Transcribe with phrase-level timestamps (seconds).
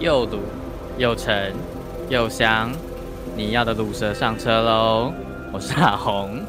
[0.00, 0.40] 又鲁
[0.96, 1.54] 又沉
[2.08, 2.72] 又香，
[3.36, 5.12] 你要的卤蛇上车喽！
[5.52, 6.42] 我是阿红，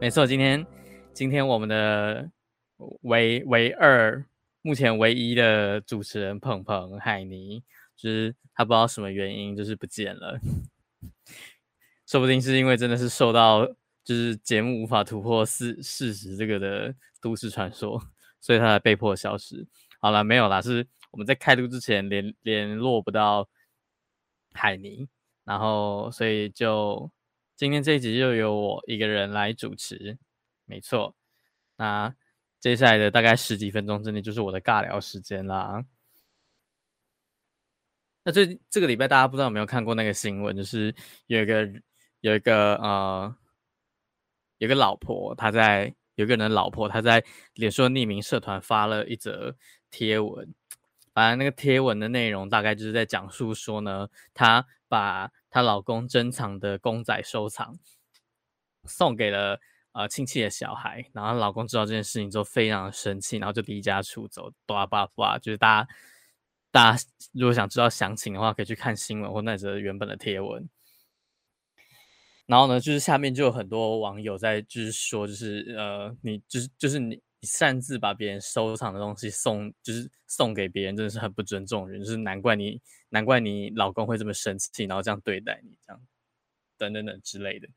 [0.00, 0.64] 没错，今天
[1.12, 2.30] 今天我们的
[3.00, 4.24] 唯唯二
[4.62, 7.64] 目前唯一的主持人鹏鹏海尼，
[7.96, 10.38] 就是他不知道什么原因就是不见了，
[12.06, 13.66] 说不定是因为真的是受到
[14.04, 18.00] 就是节目无法突破事事实这个的都市传说，
[18.40, 19.66] 所以他才被迫消失。
[19.98, 23.46] 好了，没有啦，是我们在开录之前联联络不到
[24.54, 25.06] 海尼，
[25.44, 27.10] 然后所以就
[27.54, 30.18] 今天这一集就由我一个人来主持，
[30.64, 31.14] 没错。
[31.76, 32.14] 那
[32.60, 35.84] 接下来的大概十几分钟之内就是我的尬聊时间啦。
[38.24, 40.94] 那这这个礼拜大家不知道有没有看过那个新闻，就是
[41.26, 41.70] 有一个
[42.20, 43.36] 有一个呃
[44.58, 47.22] 有个老婆，她在有个人的老婆，她在
[47.54, 49.54] 脸书匿名社团发了一则。
[49.94, 50.54] 贴文，
[51.14, 57.78] 反正那个贴文的内容大概就是在讲述说呢，她把她老公珍藏的公仔收藏
[58.84, 59.60] 送给了
[59.92, 65.88] 呃亲戚的小孩，然后老公知道这件事情之后非常的生气，然后就离家出走，叭叭叭，就是大家
[66.70, 70.68] 大家如果想知道详情的话，可以去看新闻或那则原本的贴文。
[72.46, 77.20] 然后呢，就是下面就有很多网友在就是说，就是呃，你就是就是你。
[77.42, 82.00] 你擅自把别人收藏的东西送，就是送给别人，真的是很不尊重人。
[82.00, 86.00] 就是难怪你，难怪你老公会这么生气，然后这样对待你，这样
[86.78, 87.68] 等等等之类的。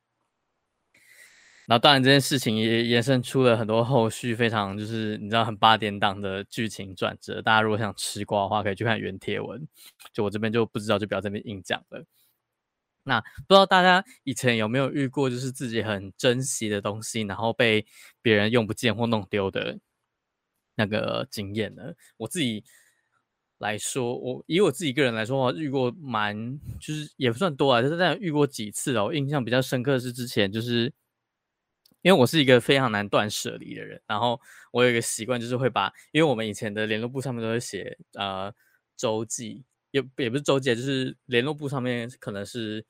[1.65, 7.41] 然后当然这件事情也延伸出了很多后续非常就是你知道很八点档的剧情转折。
[7.41, 9.67] 大家如果想吃瓜的话，可以去看原贴文。
[10.13, 12.05] 就我这边就不知道，就不要这边硬讲了。
[13.07, 17.85] 那不知道大家以前有没有遇过，就是自己很珍惜的东西，然后被
[18.19, 19.77] 别人用不见或弄丢的
[20.75, 21.93] 那个经验呢？
[22.17, 22.63] 我自己
[23.59, 29.05] 来说，我以我自己个人来说，我遇过蛮，就是也不算多啊，就是但遇过几次哦。
[29.05, 30.91] 我印象比较深刻的是之前，就是
[32.01, 38.51] 因为我是一个非常难断舍离的人，然后我有一个习惯，就是会把，因为我们以前的联络簿上面都会写呃
[38.97, 42.83] 周记，也也不是周记，就是联络簿上面可能是。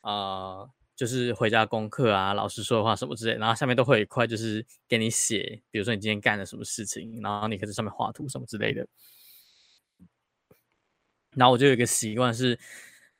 [0.00, 8.86] 啊、呃，就是回家功课啊，老师说的话什么之类，然后下面都会有一块，就是给你写，比如说你今天干了什么事情，然后你可以在上面画图什么之类的。
[11.36, 12.58] 然后我就有一个习惯是，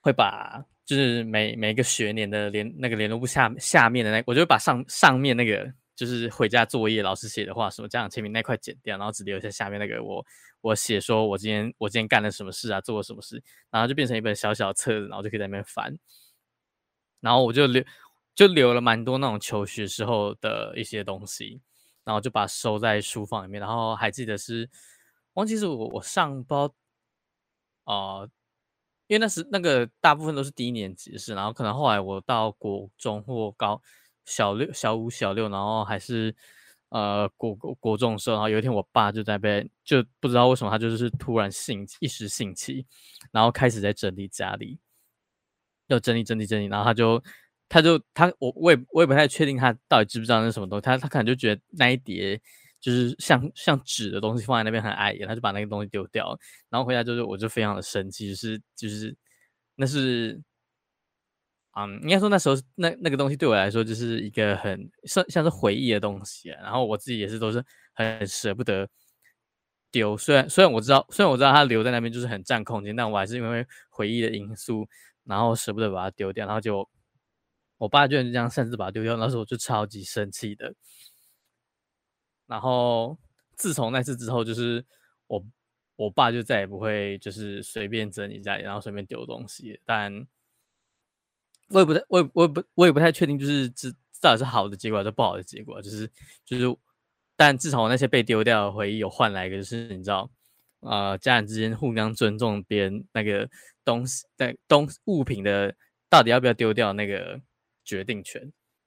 [0.00, 10.26] 会把就是每每个学年的联那个联络簿下下面的那，我就会把上上面那个就是回家作业老师写的话，什么家长签名那块剪掉，然后只留下下面那个我
[10.60, 13.40] 我写说我今天我今天干了什么事啊，做了什么事，
[13.70, 15.96] 然后就变成一本小小册子，然后就可以在那边翻。
[17.20, 17.84] 然后我就留，
[18.34, 21.60] 就留了蛮多那种求学时候的一些东西，
[22.04, 23.60] 然后就把收在书房里面。
[23.60, 24.68] 然后还记得是，
[25.34, 26.66] 忘记是我我上包，
[27.84, 28.30] 啊、呃，
[29.06, 33.82] 因为那时那个大部分都是低年级的事，然后可能后来我到国中或高
[34.24, 36.34] 小六、小五、小六，然后还是
[36.88, 42.86] 呃国国国中的时候，然后有一天我爸就在被就不知道为什么他就是突然兴一时兴起，
[43.30, 44.78] 然后开始在整理家里。
[45.90, 47.22] 要整理整理整理，然后他就，
[47.68, 52.40] 他就他我我也我也不太确定他到底知不知道那是什么东西，他他可能就觉得那一叠
[52.80, 56.38] 就是像像纸的东西放在那边很碍眼，他就把那个东西丢掉，
[56.70, 59.14] 然后回家就是我就非常的生气，是就是
[59.76, 60.40] 那是，
[61.76, 67.64] 嗯，应该说那时候那那个东西对我来说就是一个很像像是回忆的东西，然后我自己也是都是
[67.94, 68.88] 很舍不得
[69.92, 74.88] 丢，虽然虽然我知道虽然我知道它留在那边就是很占空间，但我还是因为回忆的因素。
[75.30, 76.86] 然后舍不得把它丢掉，然后就
[77.78, 80.74] 我爸居然就这样擅自把它丢掉，那时候我就超级生气的。
[82.46, 83.16] 然后
[83.54, 84.84] 自从那次之后，就是
[85.28, 85.46] 我
[85.94, 89.80] 我爸就再也不会就是随便整理家里，然后随便丢东西。
[89.84, 90.26] 但
[91.68, 93.88] 我也不太，我也我也不我也不太确定，就是这
[94.20, 95.80] 到底是好的结果还是不好的结果。
[95.80, 96.10] 就是
[96.44, 96.76] 就是，
[97.36, 100.28] 但至少我那些被丢掉的回忆有换来一个，就是你知道。
[100.82, 103.46] 呃，家人之间互相尊重别人那个
[103.90, 105.74] 东西，在东物品的
[106.08, 107.40] 到底要不要丢掉那个
[107.84, 108.40] 决定权，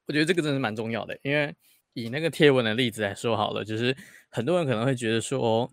[0.08, 1.18] 我觉得这个真的是蛮重要的。
[1.24, 1.54] 因为
[1.92, 3.94] 以那个贴文的例子来说好了，就是
[4.30, 5.70] 很多人可能会觉得说，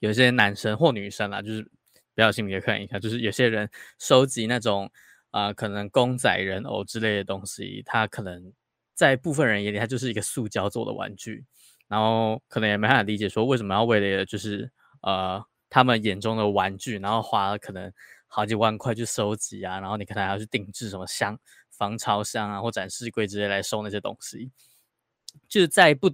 [0.00, 1.62] 有些男生或女生啦，就是
[2.14, 4.90] 不要心里看一下，就是有些人收集那种
[5.30, 8.52] 啊、可能公仔、人偶之类的东西，他可能
[8.94, 11.44] 在部分人眼里，他就是一个塑胶做的玩具，
[11.88, 14.70] 然后可能也没办法理解说，为什么要为了就是。
[15.02, 15.40] 呃，
[15.70, 17.92] 他们眼中的玩具，然后花了可能
[18.26, 21.38] 好几万块去收集啊，然后你可能还要去定制什么箱、
[21.70, 24.50] 防潮箱啊，或展示柜之类来收那些东西，
[25.48, 26.12] 就是在不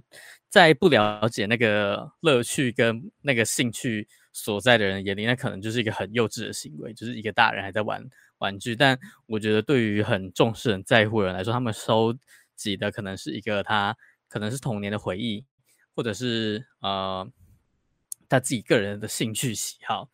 [0.49, 8.03] 在不了解那个乐趣跟那个兴趣所在的人眼里，那可能就是一个很幼稚的行为，就是一个大人还在玩
[8.37, 8.75] 玩具。
[8.75, 12.15] 但我觉得，对于很重视、很在乎的人来说，他们收
[12.55, 13.95] 集的可能是一个他
[14.27, 15.45] 可能是童年的回忆，
[15.95, 17.27] 或者是呃
[18.29, 20.09] 他自己个人的兴趣喜好。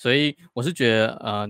[0.00, 1.48] 所以我是觉得，呃，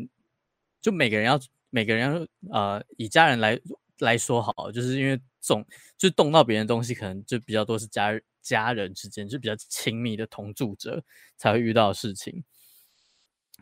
[0.81, 1.39] 就每个人要
[1.71, 3.61] 每个人要呃以家人来
[4.01, 5.65] 来说好，就是因为总
[5.97, 8.21] 就动到别人的东西，可能就比较多是家。
[8.43, 11.05] 家人之间就比较亲密的同住者
[11.37, 12.43] 才会遇到的事情，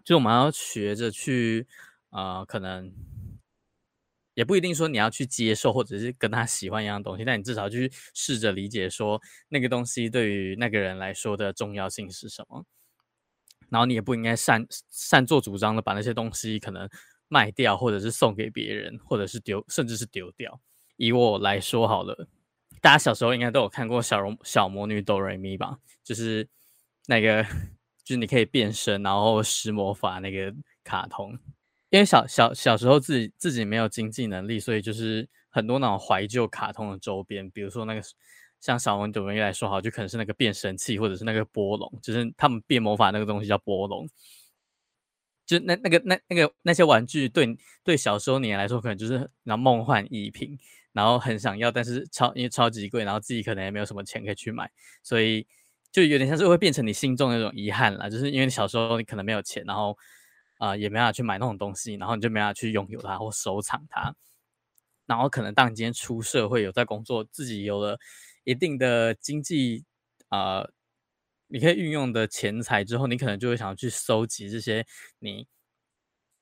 [0.04, 1.66] 就我们要学着去，
[2.10, 2.94] 呃，可能
[4.34, 12.64] 也不一定说你要去接受或者是跟他喜欢一样东西，但你至少去试着理解说那个东西对于那个人来说的重要性是什么，
[13.70, 16.88] 然后你也不应该擅擅作主张的把那些东西可能
[17.28, 20.60] 卖掉，或者是送给别人，或者是丢，甚至是丢掉。
[20.96, 22.28] 以我来说好了。
[22.80, 25.78] 大家小时候应该都有看过小《小魔女哆瑞咪》吧？
[26.04, 26.48] 就是
[27.06, 27.42] 那个，
[28.04, 30.54] 就是你可以变身，然后施魔法那个
[30.84, 31.36] 卡通。
[31.90, 38.02] 因为小小小时候自己自己没有经济能力，所以就是很多那种怀旧卡通的周边，比如说那个
[38.60, 44.08] 像小魔女哆瑞咪来说好，就可能是那个变声器，或者是那个波龙，就是他们变魔法那个东西叫波龙。
[45.46, 50.58] 就那那个那那个那些玩具对对小时候你来说，可能就是那梦幻一品。
[50.92, 54.68] 然后很想要，但是超因为超级贵，然后自己可能也没有什么钱可以去买，
[55.00, 55.46] 所以
[55.92, 58.10] 就有点像是会变成你心中那种遗憾啦。
[58.10, 59.96] 就是因为小时候你可能没有钱，然后
[60.56, 64.12] 啊、也没法去买那种东西，然后你就没法去拥有它或收藏它。
[65.06, 67.96] 然后可能当你今天出社会有在工作，自己有了
[68.48, 69.84] 一定的经济
[70.30, 70.66] 啊、
[71.48, 74.86] 你可以运用的钱财之后，你可能就会想要去收集这些
[75.18, 75.46] 你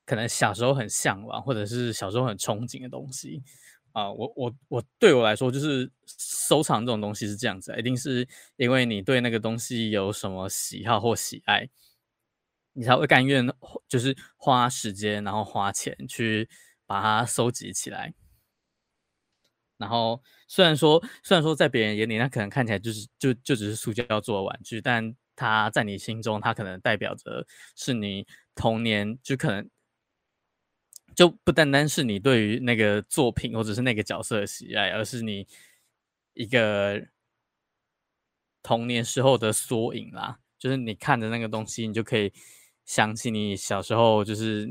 [0.04, 3.42] 可能小时候很向往或者是小时候很憧憬的东西。
[3.90, 11.68] 啊、我我我对我来说，就是收藏这种东西是这样子，一定是因为你对那个东西有什么喜好或喜爱，
[12.74, 13.44] 你才会甘愿
[13.88, 16.48] 就是花时间，然后花钱去
[16.86, 18.14] 把它收集起来。
[19.78, 29.68] 然后虽然说，虽然说在别人眼里，那可能看起来就是就就只是塑胶做的玩具，但它在你心中，它可能代表着是你童年就可能。
[31.14, 35.46] 就不单单是你对于那个作品或者是那个角色的喜爱，而是你
[36.34, 37.06] 一个
[38.62, 40.38] 童年时候的缩影啦。
[40.58, 42.30] 就是你看着那个东西，你就可以
[42.84, 44.68] 想起你小时候就是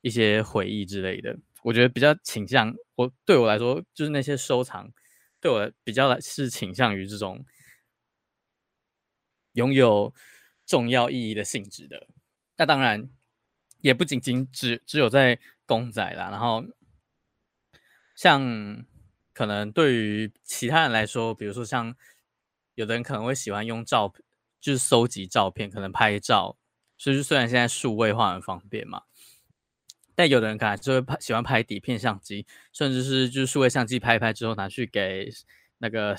[0.00, 1.38] 一些回忆之类的。
[1.62, 4.90] 我觉得比较倾向我对我来说，就是那些收藏
[5.40, 7.44] 对我比较是倾向于这种
[9.52, 10.14] 拥有
[10.66, 12.06] 重要意义的性质的。
[12.56, 13.08] 那当然
[13.80, 15.38] 也不仅仅只只有在。
[15.68, 16.64] 公仔啦，然后
[18.16, 18.86] 像
[19.34, 21.94] 可能对于其他人来说，比如说像
[22.74, 24.10] 有的人可能会喜欢用照，
[24.62, 26.56] 就是收集照片，可能拍照。
[26.96, 29.02] 所以虽然现在数位化很方便嘛，
[30.18, 35.30] 但有的人可能就会拍，喜欢拍底片相机，甚至是就是数位相机拍一拍之后拿去给
[35.78, 36.16] 那个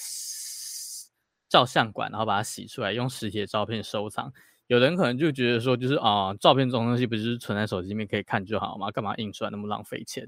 [1.49, 4.31] 照相馆，然后把它洗出来，用实体的照片收藏。
[4.67, 8.89] 有的人可能就觉得说，就是啊、照片这种东西不是存在手机里面可以看就好吗？
[8.89, 10.25] 干嘛印出来那么浪费钱，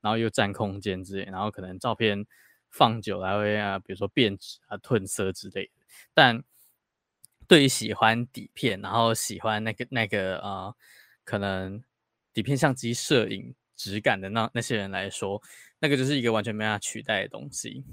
[0.00, 2.24] 然后又占空间之类，然后可能照片
[2.68, 5.72] 放久了会啊，比如说变质啊、褪色之类的。
[6.14, 6.44] 但
[7.48, 10.74] 对于喜欢底片，然后喜欢那个那个啊、
[11.24, 11.82] 可能
[12.32, 15.42] 底片相机摄影质感的那那些人来说，
[15.78, 17.84] 那个就是一个完全没办法取代的东西。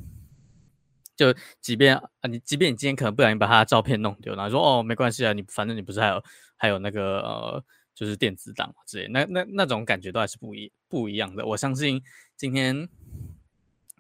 [1.16, 6.24] 就即便啊，你即便你今天可能不小心把他的照片弄丢，然后说哦没关系啊，你反正你不是还有
[6.56, 7.64] 还有那个呃，
[7.96, 11.44] 就是电子档之类，那那那种感觉都还是不一不一样的。
[11.44, 12.00] 我相信
[12.36, 12.88] 今天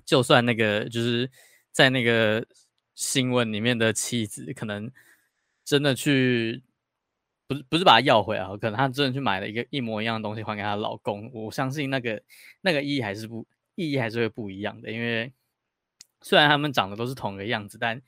[0.05, 1.31] 就算那个就是
[1.71, 2.45] 在那个
[2.93, 4.91] 新闻里面的妻子，可能
[5.65, 6.61] 真的去
[7.47, 12.21] 不是不是把他要回来，可能他真的去买了一个一模一样的东西还给他老公，我相信那个
[12.61, 15.31] 那个意义还是不意义还是会不一样的，因为。
[16.19, 18.01] 虽然他们长得都是同一个样子，但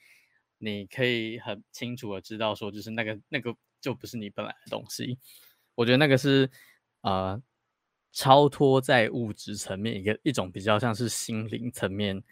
[0.58, 5.19] 你可以很清楚的知道，说就是那个那个就不是你本来的东西。
[5.75, 6.50] 我觉得那个是
[7.01, 7.39] 呃
[8.12, 12.24] 超脱在物质层面一个一种比较像是心灵层面、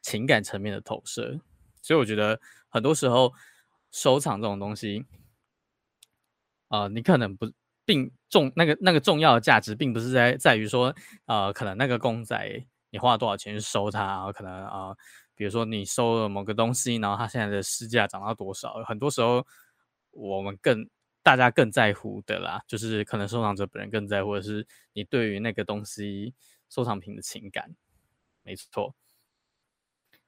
[0.00, 1.38] 情感层面的投射。
[1.82, 3.30] 所以我觉得很多时候
[3.92, 5.04] 收藏这种东西，
[6.82, 7.50] 呃，你可能不
[7.84, 10.94] 并重那个那个重要的价值，并不是在在于说
[11.26, 14.96] 呃，可能那个公仔你花了多少钱去收它，然后可能啊。
[15.38, 18.82] 比如说你收了某个东西，然后它现在的市价涨到多少？
[18.86, 19.46] 很多时候
[20.12, 20.88] 我们更
[21.22, 26.32] 大家更在乎的啦，就是可能收藏者本人更在乎的是你对于那个东西
[26.70, 27.76] 收藏品的情感，
[28.42, 28.94] 没错。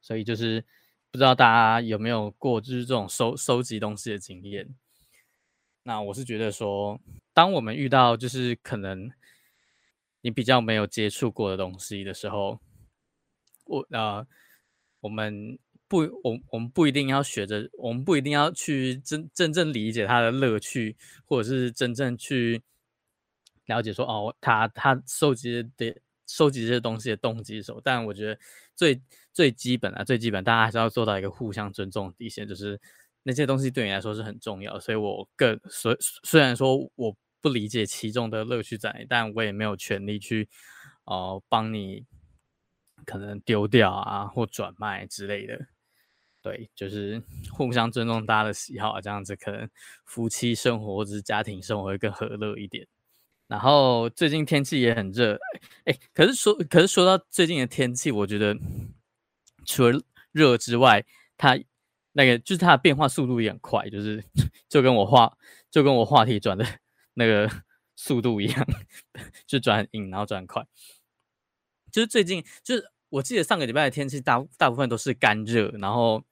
[0.02, 0.62] 所以就是
[1.10, 4.68] 不知道大家有没有过就是这种收收集东西的经验？
[5.88, 7.00] 那我是觉得说，
[7.32, 9.10] 当我们遇到就是可能
[10.20, 12.60] 你比较没有接触过的东西的时候，
[13.64, 14.26] 我呃，
[15.00, 22.62] 我们不，我我们不一定要学着，我们不一定要去真真正理解它的乐趣，或者是真正去
[23.64, 27.80] 了解说哦，他他收集的收集这些东西的动机是什么。
[27.82, 28.38] 但我觉得
[28.76, 29.00] 最
[29.32, 32.78] 最基本的、最基本，大家还是要做到一个互相尊重底线，就是。
[33.24, 40.48] 那些东西对你来说是很重要，所以我更虽虽然说我不理解其中的乐趣在，但我也没有权利去
[41.04, 42.04] 哦帮你
[43.04, 45.66] 可能丢掉啊或转卖之类的。
[46.42, 49.68] 对，就是互相尊重大家的喜好，这样子可能
[50.04, 52.86] 夫妻生活或者是家庭生活会更和乐一点。
[53.46, 55.38] 然后最近天气也很热，
[55.84, 58.56] 哎，可是说可是说到最近的天气，我觉得
[59.66, 60.00] 除了
[60.32, 61.04] 热之外，
[61.36, 61.58] 它。
[62.12, 64.24] 那个就是它的变化速度也很快，就是
[64.68, 65.36] 就跟我话
[65.70, 66.66] 就跟我话题转的
[67.14, 67.48] 那个
[67.94, 68.66] 速度一样，
[69.46, 70.66] 就转很硬，然后转很快。
[71.92, 76.24] 就是最近，就是我记得上个礼拜的天气大大部分都是干热，然后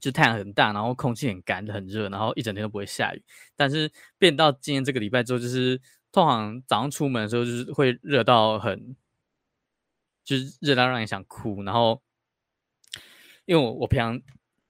[0.00, 3.22] 就太阳很大，然后空气很干很热，然后一整天都不会下雨。
[3.54, 8.96] 但是变到今天这个礼拜之后，就是通常早上出门的时候，就是会热到很，
[10.24, 11.62] 就是热到让你想哭。
[11.62, 12.02] 然后
[13.44, 14.22] 因为我我平常。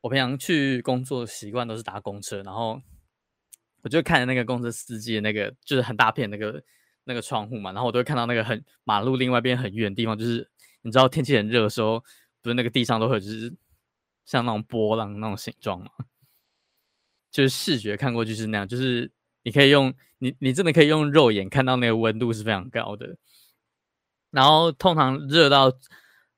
[0.02, 2.82] 我平常去工作的习惯都是搭公车，然后
[3.82, 6.60] 我就看着那个公车司机的那个就是很大片那个
[7.04, 10.50] 那个窗户嘛，然后我都会看到那个很马路另外一边很远的地方，就是
[10.82, 12.00] 你知道天气很热的时候，
[12.42, 13.54] 不是那个地上都会就是
[14.24, 15.88] 像那种波浪那种形状嘛，
[17.30, 19.08] 就是视觉看过去是那样，就是
[19.44, 23.16] 你可以用你你真的可以用肉眼看到那个温度是非常高的，
[24.32, 25.72] 然后通常热到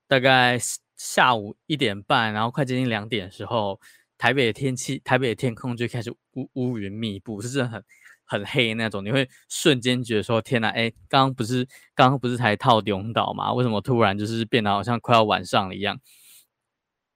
[0.07, 0.61] 大概。
[1.05, 3.79] 下午一点半，然后快接近两点的时候，
[4.17, 7.85] 台北的天气，台北的天空就开始乌乌云密布，就是很
[8.25, 9.05] 很黑那种。
[9.05, 13.53] 你会瞬间觉得说：“天哪，哎，刚刚不是刚刚不是才套中岛吗？
[13.53, 16.01] 为什么突然就是变得好像快要晚上了一样？”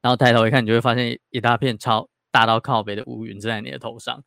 [0.02, 4.23] 然后抬头一看，你就会发现一大片超大到靠北的乌云正在你的头上。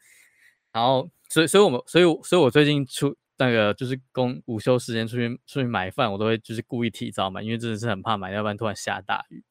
[0.74, 9.44] 然后，所以，所以我们，所以，所以我最近出那个就是公午休时间出去出去买饭，我都会就是故意提早买，因为真的是很怕买，要不然突然下大雨。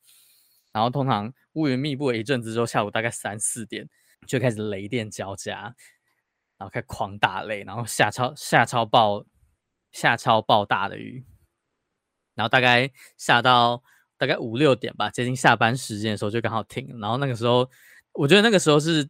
[0.73, 3.89] 然后通常乌云密布一阵子之后，下午大概三四点
[4.27, 5.75] 就开始雷电交加，
[6.59, 9.27] 然后开始狂打雷，然后下超下超暴
[9.91, 11.25] 下超暴大的雨，
[12.35, 13.83] 然后大概下到
[14.17, 16.99] 大概五六点吧，接近下班时间的时候就刚好停。
[17.01, 17.69] 然后那个时候，
[18.13, 19.09] 我觉得那个时候是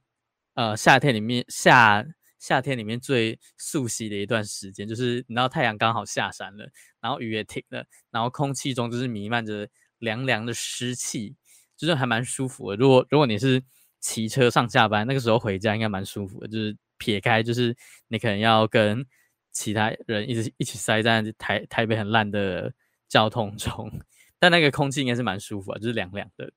[0.54, 2.04] 呃夏天里面夏
[2.38, 11.36] 夏天里面最素悉的一段时间，就是你知道太阳刚好下山了，然后雨也停了，然后空气中就是弥漫着凉凉的湿气。
[11.80, 12.76] 就是还蛮舒服的。
[12.76, 13.62] 如果如果你是
[14.00, 16.46] 骑车上下班，那个时候回家应该蛮舒服的。
[16.46, 17.74] 就是撇开，就是
[18.08, 19.06] 你可能要跟
[19.50, 22.70] 其他人一直一起塞在台台北很烂的
[23.08, 23.90] 交通中，
[24.38, 26.52] 但那个空气应该是蛮舒服的，就是凉凉的。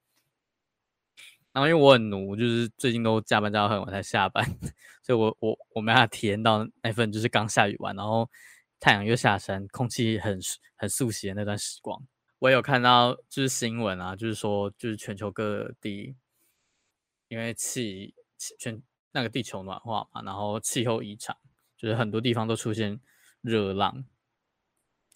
[1.54, 4.44] 然后因为我很奴，就是最近都加班加到很晚才下班，
[5.02, 8.30] 所以我我我没办法体验到那份就是刚下雨完，然后
[8.82, 10.38] 太阳又下山，空气很
[10.76, 12.02] 很素洗的那段时光。
[12.44, 16.14] 我有看到就是新闻啊，就是说就是全球各地
[17.30, 18.82] 因为气气全
[19.14, 21.38] 那个地球暖化嘛，然后气候异常，
[21.78, 23.00] 就是很多地方都出现
[23.40, 24.04] 热浪，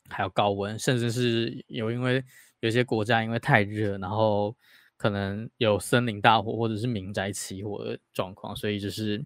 [0.08, 2.24] 还有高温，甚至是有因为
[2.62, 4.56] 有些国家因为太热，然后
[4.96, 9.22] 可能有森林大火或者是民宅起火的状况，所以就是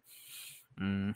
[0.77, 1.13] 嗯，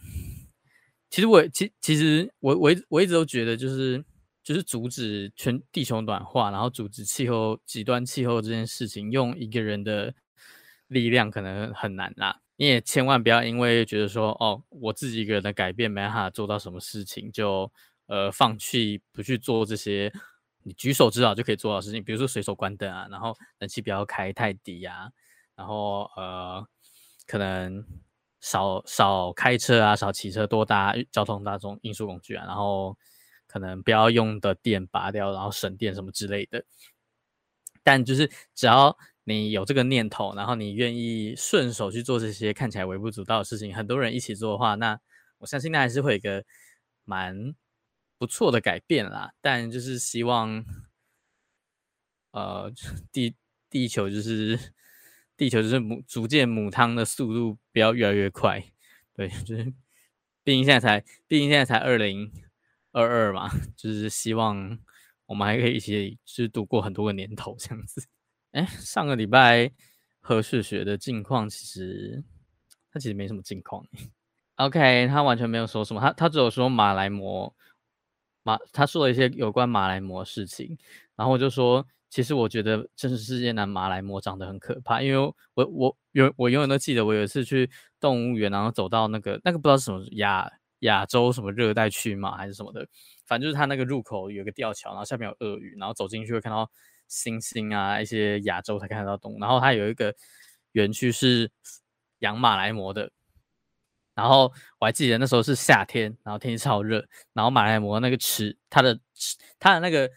[1.09, 4.05] 其实我其其实我我我一直都觉得就是。
[4.45, 10.13] 就是阻止全地球暖化，然后阻止气候极端气候这件事情，用一个人的
[10.85, 12.39] 力量可能很难啦。
[12.55, 17.71] 你也千万不要因为觉得说，哦，我自己一个人的改变没办法做到什么事情，就
[18.05, 20.13] 呃放弃不去做这些
[20.61, 25.09] 你举手之劳就可以做到的事情，比如说随手关灯啊，然后冷气不要开太低啊，
[25.55, 26.63] 然后呃
[27.25, 27.83] 可能
[28.41, 32.95] 少少开车啊，少骑车，多搭交通大众运输工具啊，然后。
[33.55, 36.65] 可能不要用的电拔掉，然后省电什么之类的。
[37.83, 44.99] 但就是只要你有这个念头，然后你愿意顺手去做这些看起来微不足道的事情，很多人一起做的话，那
[45.37, 46.43] 我相信那还是会有一个
[47.05, 47.55] 蛮
[48.17, 49.31] 不错的改变啦。
[49.39, 50.65] 但就是希望，
[52.31, 52.69] 呃，
[53.13, 53.35] 地
[53.69, 54.73] 地球就是
[55.37, 58.61] 地球就是母逐渐母汤的速度不要越来越快。
[59.13, 59.63] 对，就是
[60.43, 62.29] 毕竟现在才，毕竟现在才二零。
[62.95, 64.79] 二二嘛， 就是希望
[65.25, 68.07] 我们还可以一起就是度过很多个年头这样子。
[68.51, 69.69] 哎，上个礼拜
[70.21, 72.23] 何世学的近况，其实
[72.89, 73.85] 他其实没什么近况。
[74.55, 77.51] OK，他完全没有说什么，他他只有说马来貘
[78.43, 80.77] 马，他说了一些有关马来貘的事情，
[81.17, 92.87] 然后我就说，其实我觉得真实世界男马来貘长得很可怕，因为我我永我永远都记得我有一次去动物园，然后走到那个那个不知道是什么亚亚洲什么热带区嘛还是什么的，
[93.25, 96.69] 反正就是它那个入口有个吊桥，然后下面有鳄鱼，然后走进去会看到
[97.09, 100.13] 猩猩啊一些亚洲才看得到动物，然后它有一个
[100.73, 101.51] 园区是
[102.19, 103.11] 养马来貘的。
[104.13, 108.97] 然后我还记得那时候是夏天，然后天气超热，然后马来貘那个池，它的，
[109.59, 110.09] 它的那个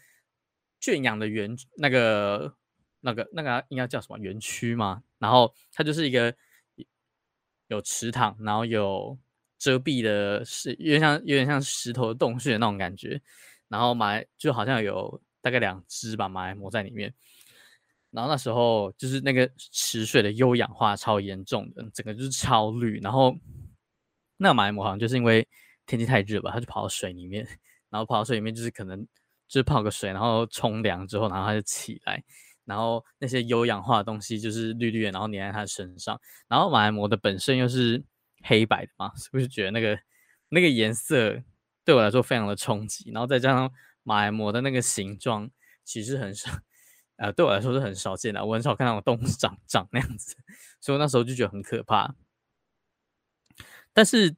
[0.79, 2.55] 圈养的园，那个
[3.01, 5.03] 那个那个应该叫什么园区吗？
[5.17, 6.33] 然后它就是一个
[7.67, 9.17] 有池塘，然后有
[9.59, 13.21] 遮蔽的，是有点像有点像石头的洞穴那种感觉。
[13.67, 17.13] 然后马来就好像有大概两只吧马来貘在里面。
[18.09, 23.35] 然后那时候就是那个池水的优氧化超严重的，整个就是超绿，然后。
[24.41, 25.45] 那马来貘好像就是因为
[25.85, 27.45] 天气太热吧，它就跑到水里面，
[27.89, 28.97] 然后跑到水里面就是可能
[29.49, 32.23] 就是泡个水，然后冲凉之后，然后它就起来，
[32.63, 36.17] 然后那些优氧化的东西就是绿绿的，然后粘在它身上。
[36.47, 38.01] 然后马来貘的本身又是
[38.43, 39.99] 黑白的嘛，是不是觉得那个
[40.49, 41.41] 那个颜色
[41.83, 43.11] 对我来说非常的冲击？
[43.11, 43.71] 然后再加上
[44.03, 45.49] 马来貘的那个形状，
[45.83, 46.51] 其实很少，
[47.17, 50.35] 呃，对我来说是很少见的，我很少看到动物长长那样子，
[50.79, 52.15] 所以我那时候就觉得很可怕。
[53.93, 54.35] 但是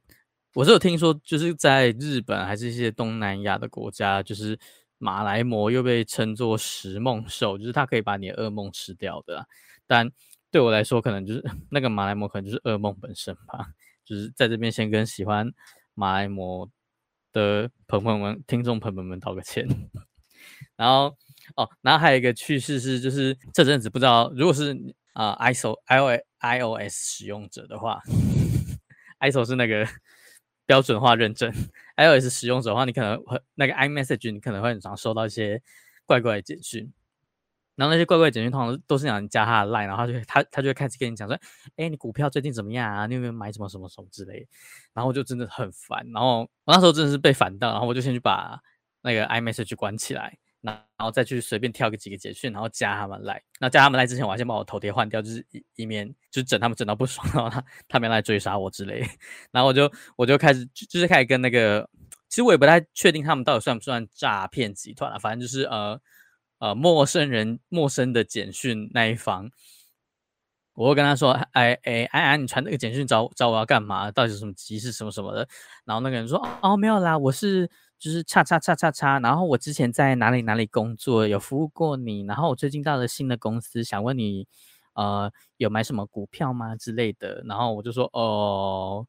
[0.54, 4.58] 我是有听说，就是在日本还是一些东南亚的国家，就是
[4.98, 9.46] 马来貘又被称作食梦兽，就是它可以把你的噩梦吃掉的。
[9.86, 10.10] 但
[10.50, 13.72] 对我来说，可能就是 那个马来貘可能就是噩梦本身吧。
[14.04, 15.50] 就是在这边先跟喜欢
[15.94, 16.68] 马来模
[17.32, 19.66] 的朋友们、听众朋友们道个歉。
[20.76, 21.16] 然后
[21.56, 24.72] 哦，然后还有一个趣事是，就是这阵子不知道，如果是
[25.12, 28.00] 啊、呃、iOS iOS 使用者的话。
[29.22, 29.86] ISO 是那个
[30.66, 31.48] 标准化认证
[31.96, 35.62] ，iOS 使用者的话，你可能会那个 iMessage，你可能会很常收到一些
[36.04, 36.92] 怪怪的简讯，
[37.76, 41.38] 然后那些怪怪简讯通常都是想加他的 line，然后他就他他就会开始跟你讲说，
[41.76, 43.06] 哎，你股票最近怎么样啊？
[43.06, 44.46] 你有没有买什么什么什么之类的？
[44.94, 48.60] 然后我就真的很烦，然后我那时候真的是被烦到，然后我就先去把
[49.02, 50.38] 那个 iMessage 关起来。
[50.64, 53.42] 然后再去随便挑个几个简讯，然后加他们来。
[53.58, 59.04] 那加他们来之前，我还先把我头贴换掉，就是以以免就是整他们整到不爽，然后他他们来追杀我之类。
[59.50, 61.90] 然后我就我就开始就是开始跟那个，
[62.28, 65.18] 其实我也不太确定他们到底算不算诈骗集团了。
[65.18, 66.00] 反正就是呃
[66.62, 69.50] 呃陌生人陌生的简讯那一方，
[70.74, 74.12] 我会跟他说，哎哎哎哎，你传这个简讯找找我要干嘛？
[74.12, 75.48] 到底是什么急事什么什么的？
[75.84, 77.68] 然后那个人说，哦没有啦，我是。
[78.02, 84.48] 就是叉叉叉叉叉，然后我之前在哪里哪里工作，有服务过你，然后我最近到了新的公司，想问你，
[84.94, 89.06] 呃，有买什么股票吗之类的，然后我就说，哦，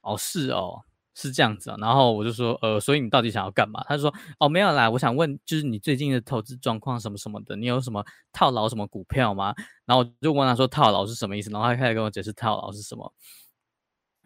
[0.00, 0.82] 哦是哦，
[1.14, 3.84] 是这样子啊，然后我就说，呃，所以你到底想要干嘛？
[3.88, 9.54] 他说，哦没有啦，我想问，就是你最近的投资状况什么什么的，你有什么套牢什么股票吗？
[9.86, 11.50] 然后我就问他说，套牢是什么意思？
[11.50, 13.12] 然后他开始跟我解释套牢是什么。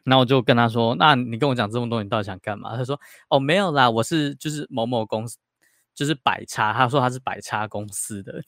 [0.04, 2.98] 然后我就跟他说：“那你跟我讲这么多，你到底想干嘛？”他说
[3.28, 5.36] ：“哦，没有啦，我是就是某某公司，
[5.94, 8.42] 就是百差。”他说他是百差公司的，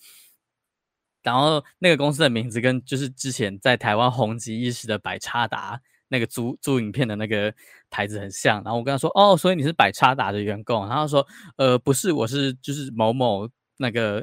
[1.22, 7.52] 然后那个公司的名字跟就是之前在台湾红极一时的百差达那个租租影片的那个
[7.88, 8.62] 牌子很像。
[8.62, 14.20] 然后我跟他说：“哦，所以你是百差达的员工？”然后他说：“呃，不是，我是就是某某那个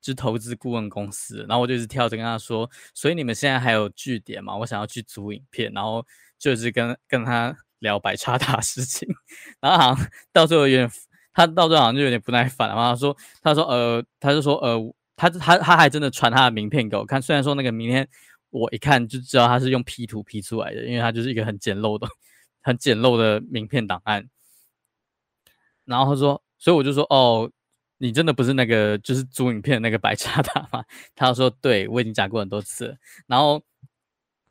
[0.00, 4.56] 就是投资顾问公司。”然后我就一直跳着跟他说：“所以你们现在还有据点吗？
[4.56, 6.04] 我想要去租影片。”然后。
[6.42, 9.08] 就是跟跟他聊百差达事情，
[9.60, 10.90] 然后好像到最后有点，
[11.32, 12.90] 他到最后好像就有点不耐烦了嘛。
[12.90, 14.76] 他说，他说，呃，他就说，呃，
[15.14, 18.08] 他他他还真的传他的名片给我看，虽然说那个名片
[18.52, 22.06] 我一看就知道他是用 P 图 P 出来的，因为他就是一个很简陋的、
[22.62, 24.28] 很简陋的名片档案。
[25.84, 27.50] 然后他说，所以我就说，哦，
[27.98, 30.84] 你真的不是那个就是租影片的那个白差达吗？
[31.16, 32.96] 他说，对，我已经讲过很多次。
[33.26, 33.62] 然后。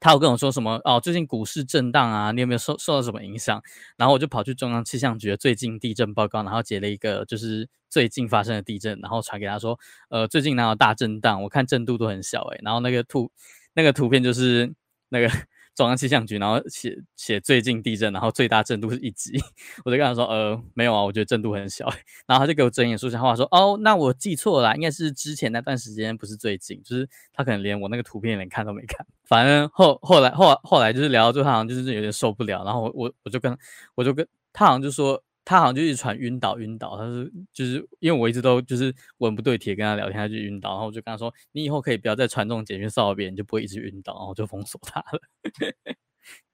[0.03, 0.99] 他有跟我说什么哦？
[0.99, 3.61] 最近股市震荡啊，你有没有受受到什么影响？
[3.97, 9.77] 然后我就跑去中央气象局最近地震报告，然后截了一个就是最近发生的地震，然后传给他说，
[10.09, 11.43] 呃，最近哪有大震荡？
[11.43, 12.59] 我看震度都很小诶。
[12.63, 13.31] 然后那个图
[13.73, 14.73] 那个图片就是
[15.09, 15.29] 那个。
[15.73, 19.31] 中央气象局，然后写写最近地震，然后最大震度是一级，
[19.85, 21.85] 我就跟他说，呃，没有啊，我觉得震度很小，
[22.27, 33.57] 然后他就给我睁眼说瞎话，说，哦，那我记错了，应该是之前那段时间，不是最近，就是他可能连我那个图片连看都没看，反正后后来后后来就是聊到最后，好像就是有点受不了，然后我我我就跟
[33.95, 35.23] 我就跟他好像就说。
[35.43, 45.21] 他好像就一直传晕倒晕倒，他是就是因为我一直都就是文不对题跟他聊天，他就晕倒，然后我就跟他说，你以后可以不要再传这种简讯骚扰别人，就不会一直晕倒，然后就封锁他了。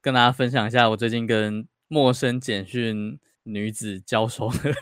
[0.01, 4.73] 跟大家分享一下我最近跟陌生简讯女子交手的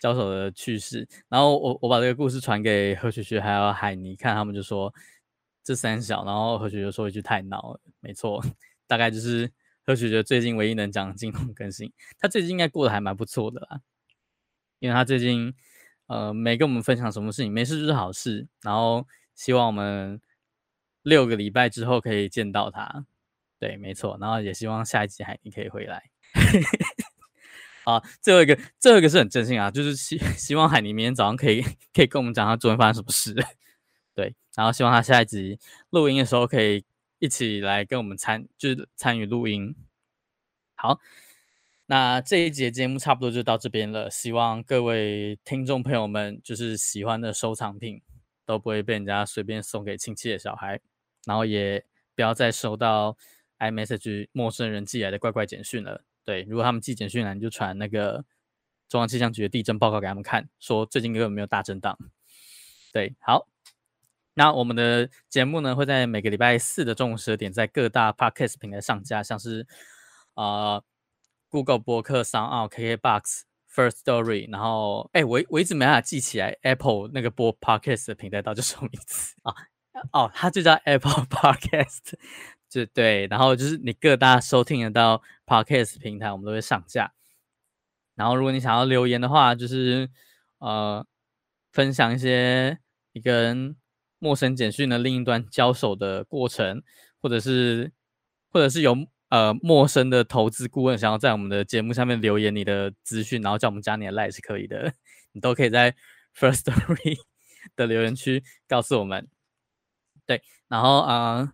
[0.00, 1.06] 交手的趣事。
[1.28, 4.92] 然后我我把这个故事传给何雪雪还有海尼看，他们就说
[5.62, 7.80] 这三小，然后何雪雪说一句太闹了。
[8.00, 8.44] 没错，
[8.88, 9.48] 大概就是
[9.88, 11.90] 何雪雪最近唯一能讲的精通更新。
[12.18, 13.80] 他最近应该过得还蛮不错的啦，
[14.80, 15.54] 因为他最近
[16.08, 18.46] 呃没跟我们分享什么事情，没事就是好事。
[18.60, 20.20] 然后希望我们。
[21.02, 23.06] 六个礼拜之后可以见到他，
[23.58, 24.18] 对，没错。
[24.20, 26.02] 然后也希望下一集海尼可以回来。
[27.86, 31.62] 好，最后一个，最后一个是很真心啊，就是希希望海尼明天早上可以
[31.94, 33.32] 可以跟我们讲他昨天发生什么事。
[34.14, 36.84] 对，然后希望他下一集录音的时候可以
[37.18, 39.74] 一起来跟我们参，就是参与录音。
[40.74, 41.00] 好，
[41.86, 44.10] 那这一节节目差不多就到这边了。
[44.10, 48.02] 希望各位听众朋友们就是喜欢的收藏品。
[48.48, 50.80] 都不会被人家随便送给亲戚的小孩，
[51.26, 53.14] 然后也不要再收到
[53.58, 56.02] iMessage 陌生人寄来的怪怪简讯了。
[56.24, 58.24] 对，如果他们寄简讯来，你就传那个
[58.88, 61.98] 中央气象局的地震报告给他们看，说最近有没有大震荡。
[62.90, 63.46] 对，好，
[64.38, 69.66] 那我们的节目呢会在每个礼拜四的中午十二点在各大 Podcast 平台上架，像是
[70.34, 70.80] 啊、
[71.48, 73.42] Google 播客、Sound、KKBox。
[73.70, 79.54] First Story，然后哎，我我一直没办法记起来 Apple 那个播 Podcast 的平台到底什么名字 啊？
[80.10, 82.14] 哦，它就叫 Apple Podcast，
[82.68, 83.26] 就对。
[83.28, 87.12] 然后就是你各大收听得到 Podcast 平台，我们都会上架。
[88.16, 90.10] 然后如果你想要留言的话，就是
[90.58, 91.06] 呃，
[91.72, 92.78] 分享一些
[93.12, 93.76] 你跟
[94.18, 96.82] 陌生简讯的另一端交手的过程，
[97.20, 97.92] 或者是
[98.50, 98.96] 或者是有。
[99.30, 104.90] 呃，陌生的投资顾问想要在我们的节目下面留言你的资讯，然后叫我们加你的 Line 是可以的，
[105.32, 105.94] 你都可以在
[106.34, 107.18] first story
[107.76, 109.28] 的留言区告诉我们。
[110.24, 111.52] 对，然后啊、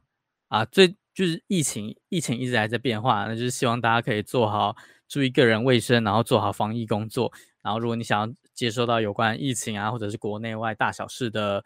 [0.51, 4.77] 呃、啊，最就是疫情，疫情一直还在变化，那就是希望大家可以做好
[5.09, 7.33] 注意个人卫生，然后做好防疫工作。
[7.61, 11.65] 然后，如果你想要接收到有关疫情啊，或者是国内外大小事的。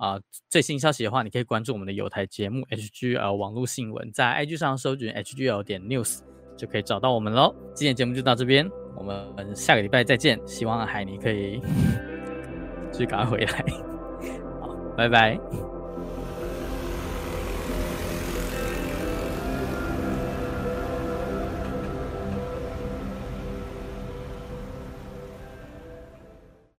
[0.00, 6.20] 啊、最新消息的话，你可以关注我们的有台节目 HGL 网络新闻，在 IG 上搜寻 HGL 点 News
[6.56, 7.54] 就可以找到我们喽。
[7.74, 10.40] 今天节目就到这边，我们下个礼拜再见。
[10.46, 11.60] 希望海尼可以，
[12.92, 13.64] 去赶快回来。
[14.62, 15.38] 好，拜拜。